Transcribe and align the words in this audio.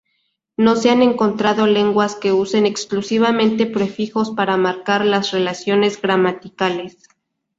No 0.57 0.75
se 0.77 0.89
han 0.89 1.03
encontrado 1.03 1.67
lenguas 1.67 2.15
que 2.15 2.31
usen 2.33 2.65
exclusivamente 2.65 3.67
prefijos 3.67 4.31
para 4.31 4.57
marcar 4.57 5.05
las 5.05 5.29
relaciones 5.31 6.01
gramaticales. 6.01 7.07